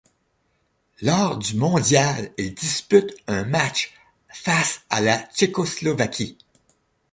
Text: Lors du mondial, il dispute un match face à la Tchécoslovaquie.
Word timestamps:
Lors 1.03 1.37
du 1.37 1.57
mondial, 1.57 2.31
il 2.39 2.55
dispute 2.55 3.13
un 3.27 3.43
match 3.43 3.93
face 4.29 4.81
à 4.89 4.99
la 4.99 5.21
Tchécoslovaquie. 5.31 6.39